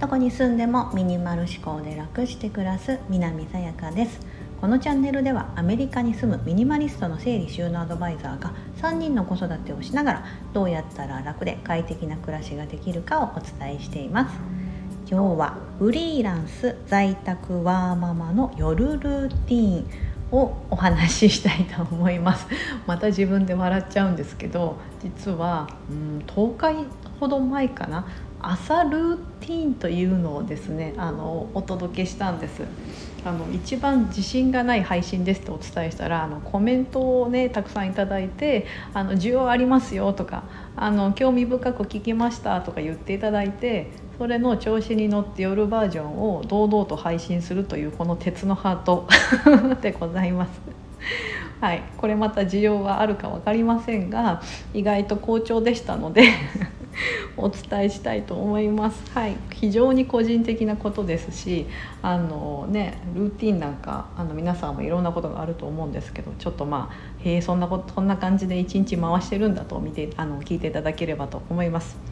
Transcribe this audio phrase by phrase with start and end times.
[0.00, 4.20] どこに住んでもミニマル思考で楽して暮らす南さやかです。
[4.60, 14.36] このチャンネルではアメリカに住むミニマリストの整理収納アドバイザーが3人の子育てをしながらどうやったら楽で快適な暮らしができるかをお伝えしています。
[15.10, 19.86] 今日はフリーランス在宅ワーママの夜ルーティン。
[20.32, 22.46] をお話ししたいと思います。
[22.86, 26.86] また自分で笑っちゃうんですけど実は、うん、10日
[27.20, 28.06] ほど前かな。
[28.44, 32.62] 朝ルーティンというのをですねあのお届けしたんです。
[33.24, 40.42] あの一番自信がない配信ですとお伝えしたらあのコメントをねたくさんいただいて「あの需要ありますよ」とか
[40.74, 49.08] あの「興味深く聞きました」とか言っていただいてそれの調子に乗って夜バージョンを堂々と配信するというこの鉄のハート
[49.82, 50.60] でございます。
[51.60, 54.40] はい、これまた需要はあるか分かりませんが
[54.74, 56.28] 意外と好調でしたので
[57.36, 59.02] お伝えしたいと思います。
[59.12, 61.66] はい、非常に個人的なことですし、
[62.00, 66.94] あのねルーティンなんかあの皆さんもいろんなことがあると思うんですけど、ちょっとまあ
[67.28, 72.11] へえそんなことそんな感じで一日回してるんだと見てあの聞いていただければと思います。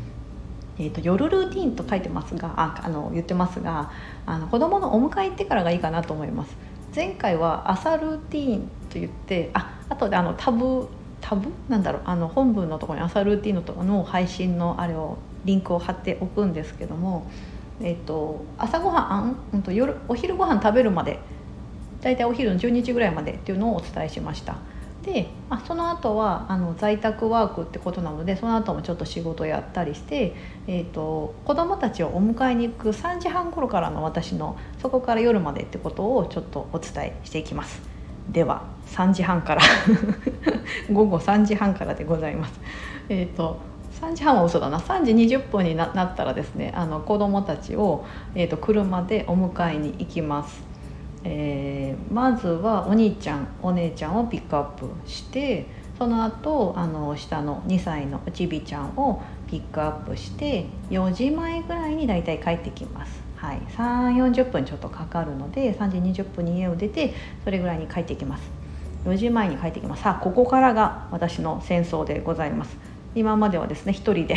[0.80, 3.92] えーと、夜ルーティンと書いてますがああの言ってますが
[4.24, 6.56] あの子どものお迎え行ってからがいいかなと思います。
[6.96, 10.88] 前回は朝ルーティンと言ってああとであのタブ
[11.20, 11.50] タブ？
[11.68, 12.02] なんだろう。
[12.06, 17.30] あの本文のとこに朝ルーティンのとこの配信のあれをリンクを貼っておくんですけども、
[17.82, 21.18] えっと、朝ごはん、うん、と夜お昼ご飯食べるまで
[22.00, 24.56] 大体お昼の12時ぐらいまでっていうのをお伝えしました。
[25.02, 30.34] で、まあ、その後はあの在宅ワークってことなのでその後もちょっと仕事やったりして、
[30.66, 37.80] えーと、子どもたちをお迎えに行く3時半頃からの私のそこから夜までってことをちょっとお伝えしていきます。
[38.30, 39.62] では3時半から
[40.92, 42.60] 午後3時半からでございます。
[43.08, 43.56] えーと、
[44.00, 48.04] 3時半は嘘だな3時20分になったらですねあの子どもたちを、
[48.34, 50.69] えーと、車でお迎えに行きます。
[51.24, 55.66] えー、まずはお兄ちゃんお姉ちゃんをピックアップして
[55.98, 63.20] その後あの下の2歳のちびちゃんをピックアップして4時前ぐらいに大体帰ってきます。
[63.36, 68.50] はい、3 4 0分ちょっとかかるので3時20分に家を出てそれぐらいに帰ってきます。
[69.04, 70.02] 4時前に帰ってきます。
[70.02, 72.76] さあここからが私の戦争でございます。
[73.14, 74.36] 今まではですね一人で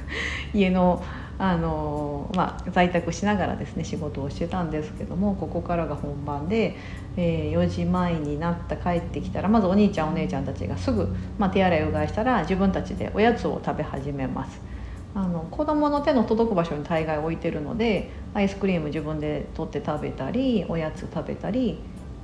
[0.54, 1.02] 家の
[1.42, 6.76] あのまあ、在宅しながらですね仕事をしてたんですけどもここからが本番で、
[7.16, 11.08] えー、4時前になった帰ってきたらまずお兄ちゃんお姉ちゃんたちがすぐ、
[11.40, 14.60] まあ、手洗いうがいしたら自分たちでおやつを食べ始めます。
[15.16, 21.80] あの子供の手の届く場所に大概置いてるのでアイスクリーム自分で取って食べたりおやつ食べたり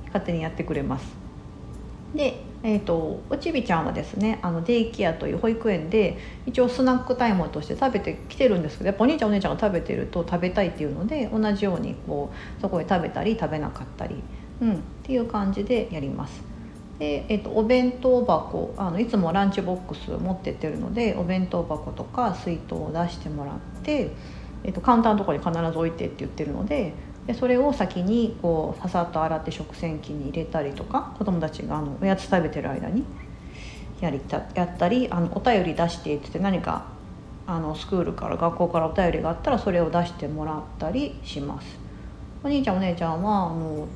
[0.07, 1.05] 勝手にやってくれます
[2.15, 14.15] で、えーと、おちびちゃんはですねあのデイケアという保育園で一応スナックタイムとして食べてきてるんですけどやっぱお兄ちゃんお姉ちゃんが食べてると食べたいっていうので同じようにこうそこで食べたり食べなかったり、
[14.61, 16.43] うん、っていう感じでやります。
[16.99, 24.11] で、えーと、お弁当箱あのいつもランチボックス持ってってるのでお弁当箱とか水筒を出してもらって、
[24.65, 26.93] えーと、カウンターのとこに必ず置いてって言ってるので
[27.29, 33.05] でそれを先にこうささっと洗って食洗機に入れたりとか子どもたちがあのおやつ食べてる間に
[34.01, 36.87] やりたやったりあのお便り出してって言って何か
[37.45, 41.77] あのスクールから学校からお便りがあったらそれを出してもらったりします。
[42.43, 43.87] お兄ちゃんお姉ちゃんはあの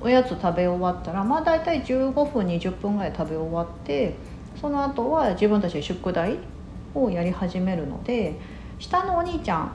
[0.00, 4.14] おやつ食べ終わったらまあ大体15分20分ぐらい食べ終わって
[4.60, 6.38] その後は自分たちで宿題
[6.94, 8.38] をやり始めるので
[8.78, 9.72] 下のお兄ちゃん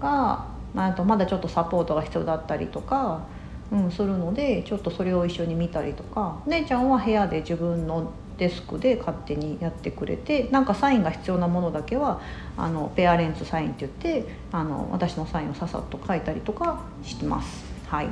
[0.00, 3.26] が、まあ、とまだちょっとサポートが必要だったりとか、
[3.72, 6.42] うん、するのでちょっとそれを一緒に見たりとか。
[6.46, 12.22] 姉ちゃんは部屋で自分のデスクで勝手にやってくれてなんかサインが必要なものだけは
[12.56, 17.64] あのペアレンツサインって言ってあの私のサインをささっと書いたりとかしてます。
[17.86, 18.08] はい。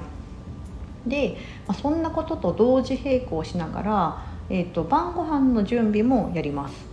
[1.07, 6.88] で、まあ、そんなことと同時並行しながら、えーと、晩ご飯の準備もやります。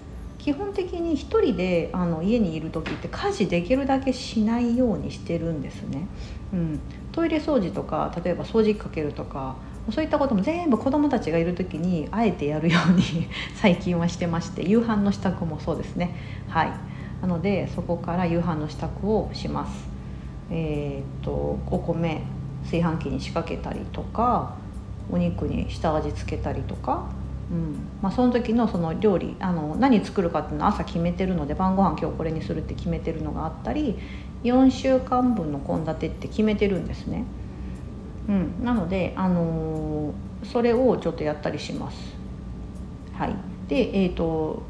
[0.45, 6.07] 基本的に1人であの家にいる時って家事できるだけしないようにしてるんですね、
[6.53, 6.79] うん、
[7.11, 9.55] トイレ掃除とか例えば掃除機かけるとか
[9.91, 13.27] そういったことも全部子どもたちがいる時にあえてやるように
[13.59, 16.15] 最近はしてまして夕飯の支度もそうですね。
[16.47, 16.71] はい。
[17.23, 19.89] なのでそこから夕飯の支度をします。
[20.51, 21.31] えっ、と
[21.71, 22.21] お米
[22.65, 24.53] 炊飯器に仕掛けたりとか
[25.11, 27.05] お肉に下味つけたりとか、
[27.51, 33.99] うんまあ、その時のその料理あの何作るかっていうのは朝決めてるので晩ご飯今日これにするって決めてるのがあったり
[34.43, 37.23] 4週間分の献立って決めてるんですね。
[38.27, 42.15] うん、なので、あのー、それをちょっとやったりします。
[43.13, 43.35] はい、
[43.67, 44.63] で、えーと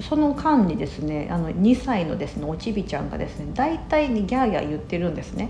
[0.00, 5.48] その間にですねあの2歳のですねおちびちゃんがですね大体にギャーギャー言ってるんですね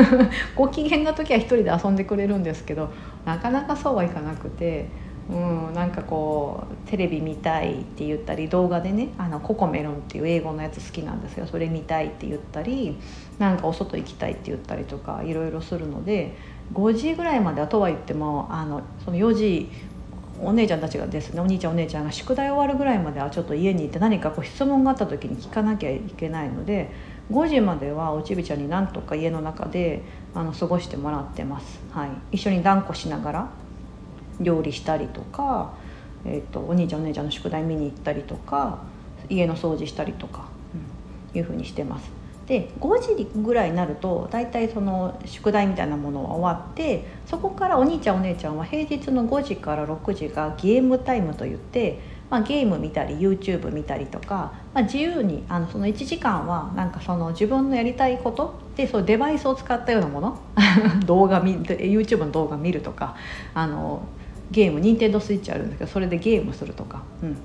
[0.56, 2.90] ご機嫌な時は一人で遊んでくれるんですけど
[3.24, 4.88] なかなかそうはいかなくて、
[5.32, 11.46] うん、なんかこうテレビ見たいって言ったり動画でねあのココメロンっていう英語のやつ好きなんですよ。
[11.46, 12.98] それ見たいって言ったり
[13.38, 16.36] なんかお外行きたいって言ったりとかいろいろするので
[16.74, 19.70] 5時ぐらいまではとは言ってもあのその4時
[20.42, 26.90] お姉ちゃんたちがですねお兄ちゃんお姉ちゃんが宿題終わるぐらいまではちょっと家にいて何かこう質問があった時に聞かなきゃいけないので
[27.30, 30.02] 5時まではおちびちゃんになんとか家の中で
[30.34, 33.61] あの過ごしてもらってます、はい、一緒に断固しながら。
[34.40, 35.74] 料理したりとか、
[36.24, 38.78] えーと、お兄ちゃんお姉ちゃんの宿題見に行ったりとか
[39.28, 40.48] 家の掃除したりとか、
[41.32, 42.22] うん、いうふうにしてます。
[42.46, 52.00] で5時ぐらいになると大体その宿題みたいなものは終わってそこからお兄ちゃんお姉ちゃんは平日の5時から6時がゲームタイムといって、
[52.30, 60.38] まあ、ゲーム見たり YouTube 見たりとか、まあ、自由にあのその1時間はなんかその自分のやりたいことでそうデバイスを使ったようなもの？
[61.06, 63.14] 動画見 YouTube の動画見るとか
[63.54, 64.02] あの
[64.52, 67.36] ゲーム任天堂スイッチあるんですけどそれでゲームするとか、うん、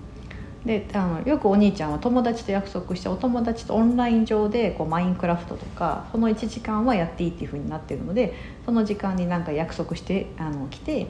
[0.66, 11.08] であのよくお兄ちゃんは友達と約束してお友達とオンライン上でこうマインクラフトとかその1時間はやっていいっていうふうになってるのでその時間になんか約束してあの来て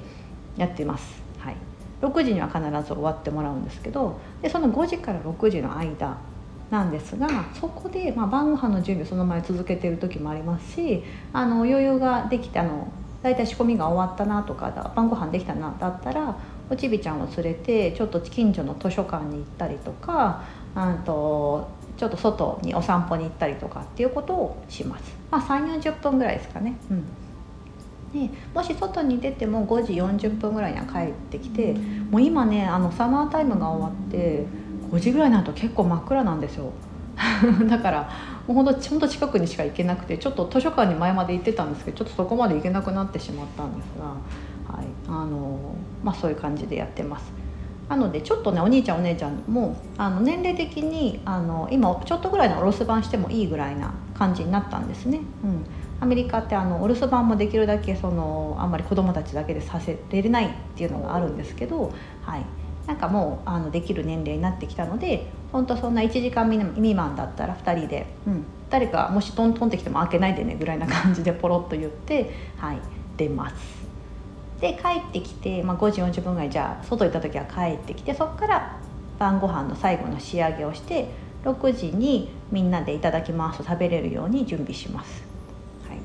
[0.55, 1.55] やってます、はい、
[2.01, 6.17] 6時には必ず終わってもらうんですけどでその5時から6時の間
[6.69, 7.27] なんですが
[7.59, 11.03] そこで、まあ、晩ご飯の準備をその前続けてる時もありますし
[11.33, 12.91] あの余裕ができてあの
[13.27, 16.37] 大体仕込みが終わったなとか晩ご飯できたなだったら
[16.69, 25.13] おちびちゃんを連れてちょっと近所の図書館に行ったりとかあとちょっと外にお散歩に行ったりとかっていうことをします。
[25.29, 28.29] まあ、3 4 0分ぐらいですかね、うん。
[28.29, 29.93] でもし外に出ても5時
[30.27, 31.73] 40分ぐらいには帰ってきて、
[32.09, 34.45] もう今ねあのサマータイムが終わって
[34.89, 36.71] 5時ぐらいになると結構真っ暗なんですよ
[37.67, 38.09] だから
[38.47, 44.05] もうほんとほんと近くにしか行けなくてちょっと図書館に前まで行ってたんですけどちょっとそこまで行けなくなってしまったんですが
[44.67, 47.31] はいあのまあ、そういう感じでやってます。
[47.89, 55.21] なのでちょっとねお兄ちゃんお姉ちゃんもあの年齢的にあの今ちょっとぐらいのお留守番してもいいぐらいな感じになったんですね。
[55.43, 55.65] うん、
[56.01, 61.93] アメリカってあのお留守番もできるだけそのあんまり子供たちだけでさせれないっていうのがあるんですけど、
[62.23, 62.45] はい、
[62.87, 72.79] なんかもうあのできる年齢になってきたので本当そんな1時間未満だったら2人で、うん、誰かもしトントンってきても開けないでねぐらいな感じで ポロッと言って、はい、
[73.17, 73.87] 出ます。
[74.61, 78.77] で帰ってきて、まあ、5時40分ぐらいじゃあ外行った時は帰ってきてそこから
[79.19, 81.09] 晩ご飯の最後の仕上げをして
[81.43, 85.23] 6時にみんなでいただきますと食べれるように準備します、
[85.87, 85.99] はい、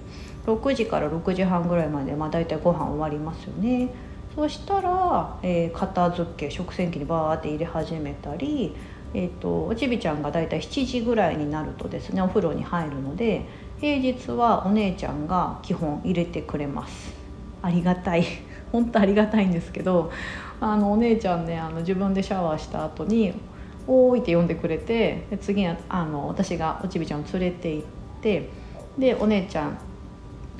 [0.58, 3.88] 6時から6時半ぐらいまで、まあ、大体ご飯終わりますよね
[4.34, 8.75] そしたら、えー、片付け食洗機にバーって入れ始めたり、
[9.12, 13.44] えーと、おちびちゃんが大体7時ぐらいになるとですねお風呂に入るので
[13.81, 17.12] 平日はお姉ちゃんが基本入れてくれます。
[17.61, 18.25] ありがたい。
[18.73, 20.11] 本当ありがたいんですけど
[20.58, 23.35] あのお姉ちゃんねあの自分でシャワーした後に
[23.87, 27.87] 「おーい」って呼んでくれて次はあの私がおちびちゃんを連れて行っ
[28.23, 28.49] て
[28.96, 29.78] でお姉ちゃん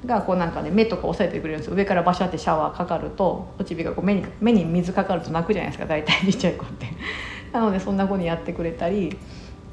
[0.06, 1.76] がこうなんかね目とか押さえてくれるんですよ。
[1.76, 5.87] 上からバシャってシャワーかかるとおちびがこう目に目に水かかると泣くじゃないですか。
[5.87, 6.87] 大体ちっちゃい子って。
[7.52, 9.16] なのでそんな子にやってくれたり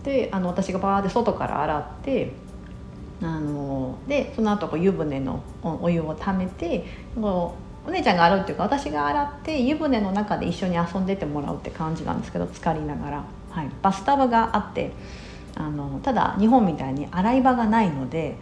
[0.03, 2.31] であの私がバーって外から洗って
[3.21, 7.55] あのでその後こう湯船のお湯をためてこ
[7.85, 14.91] うお姉ちゃんが洗うっていうか私が洗って湯船の中で一緒に遊んでてもらうって感じなんですけど浸かりながら、はい、バスタブがあって
[15.55, 18.35] あのただ日本みたいに洗い場がないので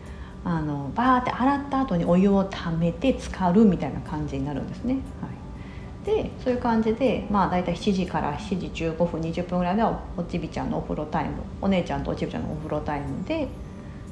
[0.43, 4.93] あのバーって洗った後にお湯をためて浸かるみたいな感じになるんですね。
[5.21, 5.47] はい
[6.07, 13.49] でそういう感じでまあ大体7時から7時15分20分ぐらいではおちびちゃんのお風呂タイムお姉ちゃんとおちびちゃんのお風呂タイムで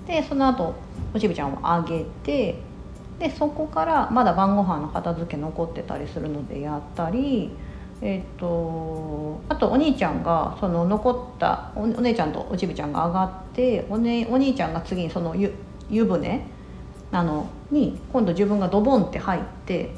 [0.05, 0.75] でその後
[1.13, 2.59] おちびちゃんをあげて
[3.17, 7.51] でそこからまだ晩ご飯の片付け残ってたりするのでやったり
[8.01, 15.33] えっ、とあとお兄ちゃんがその残ったお姉ちゃんとおちびちゃんが上がってお,、ね、お兄ちゃんが次にその
[15.89, 16.45] 湯船
[17.11, 19.91] なのに今度自分がドボンって入って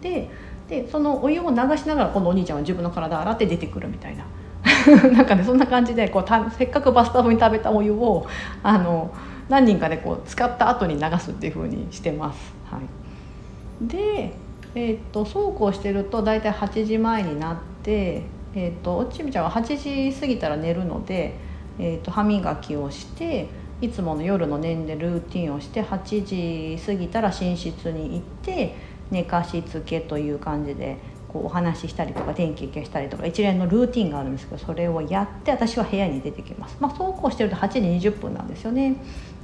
[0.00, 0.28] で
[0.68, 4.24] でそのお湯を流しながら今度お兄ちゃんは自分の体洗って出てくるみたいな
[5.12, 8.26] なんかねそんな感じでこうたせっかくバスタブに食べたお湯を
[8.62, 9.12] あの
[9.48, 12.54] 何人かでこう使った後に流すっていう風にしてます。
[12.70, 14.32] はい、で、
[14.74, 18.22] えーと、そうこうしてると大体8時前になって、
[18.54, 21.34] えーと、おちみちゃんは8時過ぎたら寝るので、
[21.78, 23.48] えー、と歯磨きをして
[23.84, 28.74] いつもの夜の年でルーティンをして8時過ぎたら寝室に行って
[29.10, 30.96] 寝かしつけという感じで
[31.28, 36.76] こうお話ししたりとか電気消したりとか一連のルーティンがあるんですけどそれをやって私は部屋に出てきます。
[36.80, 38.96] まあ、そうこうしてると8時20分なんですよね。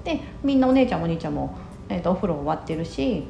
[0.05, 3.25] でみんなお姉ちゃんもお兄ちゃんも、えーと、お風呂終わってるし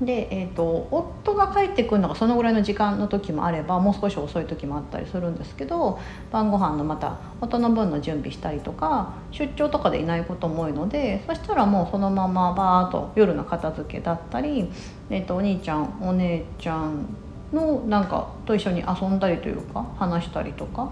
[0.00, 5.98] で、えーと、夫が帰ってくるのがそのぐらいの時間の時もあればもう少し遅い時もあったりするんですけど
[6.30, 14.70] 晩ご飯のまた夫の分の準備したりとか出張とかでいないことも多いのでそしたらもうそのままバーッと夜の片付けだったり、
[15.08, 17.06] えーと、お兄ちゃんお姉ちゃん
[17.52, 20.90] のなんかと一緒に遊んだりというか話したりとか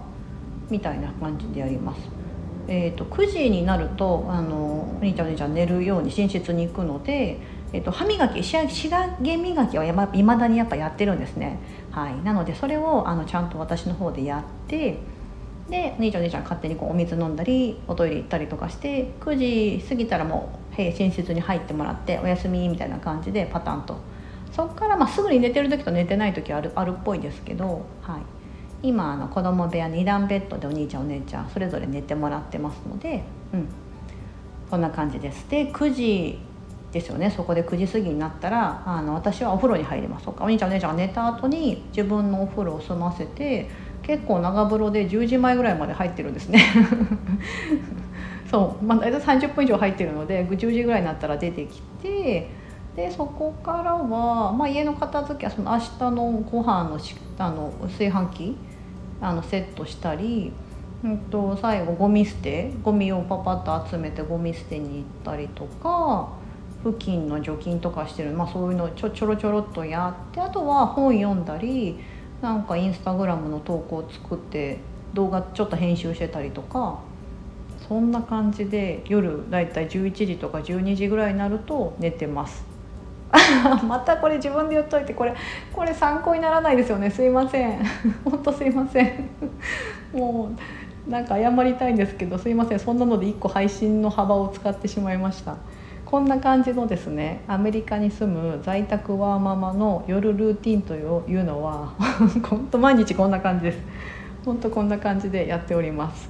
[0.69, 2.25] みたいな感じでやります。
[2.67, 7.39] えーと、9時になるとあのお兄ちゃんお姉ちゃん寝るように寝室に行くので、
[7.75, 8.65] えーと、歯磨き仕上
[9.21, 11.59] げ磨きはいま未だにやっぱやってるんですね、
[11.91, 14.99] はい、なのでそれをあのちゃんと私の方でやって
[15.69, 23.97] でお兄ちゃんお姉ちゃん勝手にこうお水飲んだりおトイレ行ったりとかして9時過ぎたらもう寝室に入ってもらっておやすみみたいな感じでパタンと。
[24.53, 28.19] そこからまあすぐに寝てる時と寝てない時あるあるっぽいですけど、は
[28.83, 33.67] い、今あの子供部屋2段ベッドでお兄ちゃんお姉ちゃんそれぞれ寝てもらってますので、うん、
[34.69, 35.49] こんな感じです。
[35.49, 36.39] で9時
[36.95, 37.29] ですよね。
[37.29, 40.29] そこで9時過ぎになったらあの私はお風呂に入ります。
[40.29, 43.69] お兄ちゃんお姉ちゃんが寝た後に自分のお風呂を済ませて
[44.01, 46.61] 結構長風呂で10時前ぐらいまで入ってるんですね。
[48.49, 52.49] そう、まあ、大体30分以上入ってるので10時ぐらいになったら出てきて
[52.95, 56.97] でそこからは、まあ、家の片付けはその明日のご飯の
[57.37, 58.55] あの炊飯器
[59.19, 60.53] あのセットしたり、
[61.03, 66.44] うんと、最後ゴミ捨てゴミをパパッと集めてゴミ捨てに行ったりとか
[66.85, 71.99] 付近の除菌とかしてる、まあ、そういうのちょちょろちょろっとやってあとは本読んだり
[72.41, 74.77] なんかインスタグラムの投稿を作って
[75.15, 76.99] 動画ちょっと編集してたりとか
[77.87, 82.65] そんな感じで夜だいたい11時とか12時ぐらいになると寝てます。
[83.87, 85.33] またこれ自分で言っといてこれ
[85.73, 87.09] これ参考にならないですよね。
[87.09, 87.79] すいません。
[88.23, 89.29] 本当すいません。
[90.13, 90.49] も
[91.07, 92.79] うなんか謝りたいんですけどすいません。
[92.79, 95.57] そんなので1個配信の幅を使ってしまいました。
[96.15, 101.93] こんな感じのですねアメリカに住む在宅ワーママの夜ルーティンというのは
[102.49, 103.79] 本当毎日こんな感じです。
[104.45, 106.29] 本当こんな感じでやっております。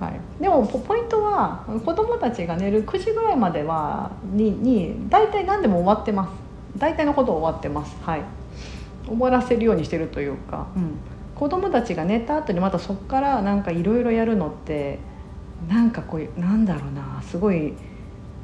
[0.00, 6.30] はい、でもポイントは子どもたちが寝る9時ぐらいまではにに大体何でも終わってます。
[6.78, 7.94] 大体のこと終わってます。
[8.00, 8.22] はい。
[9.06, 10.94] 終わらせるようにしてるというか、うん、
[11.34, 14.98] 子どもたちが寝た後にまたそこからなんかいろいろやるのって
[15.68, 17.74] なんかこうなんだろうなすごい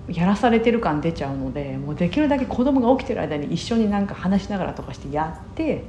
[0.09, 5.85] やらされてる感出ちゃうのでもうできるだけ子供が起きてる間に一緒になんか話しながらとかしてやって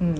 [0.00, 0.14] うん、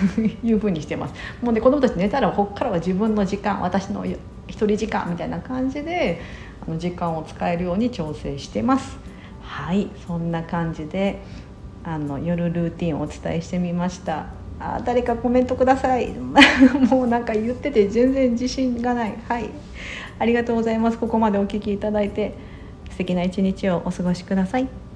[0.42, 1.14] いうふうにしてます。
[1.42, 4.18] もうね子供たち寝たらこっからは自分の時間私の一
[4.66, 6.20] 人時間みたいな感じで
[6.66, 8.98] あの時間を使えるように調整してます。
[9.42, 9.90] はい。
[10.06, 11.18] そんな感じで
[11.84, 14.26] あの夜ルーティンをお伝えしてみました。
[14.60, 16.12] あ誰かコメントください。
[16.90, 19.14] もうなんか言ってて全然自信がない。
[19.28, 19.50] はい。
[20.18, 20.98] ありがとうございます。
[20.98, 22.48] ここまでお聞きいただいて。
[22.98, 24.87] 素敵な一日をお過ごしください。